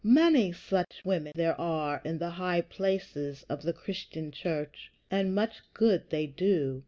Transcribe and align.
Many 0.03 0.51
such 0.51 1.05
women 1.05 1.31
there 1.35 1.53
are 1.61 2.01
in 2.03 2.17
the 2.17 2.31
high 2.31 2.61
places 2.61 3.45
of 3.47 3.61
the 3.61 3.71
Christian 3.71 4.31
Church, 4.31 4.91
and 5.11 5.35
much 5.35 5.61
good 5.75 6.09
they 6.09 6.25
do. 6.25 6.79